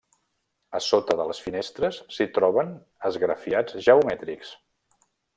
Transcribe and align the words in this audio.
A 0.77 0.79
sota 0.83 1.17
de 1.17 1.25
les 1.31 1.41
finestres 1.47 1.99
s'hi 2.15 2.27
troben 2.37 2.71
esgrafiats 3.09 3.77
geomètrics. 3.89 4.55